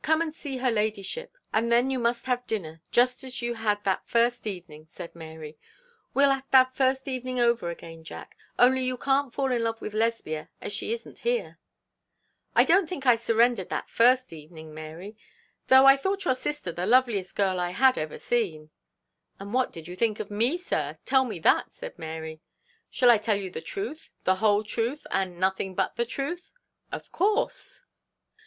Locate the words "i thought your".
15.84-16.34